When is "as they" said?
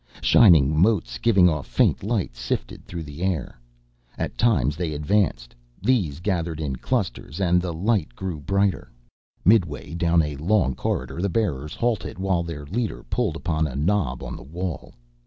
4.73-4.93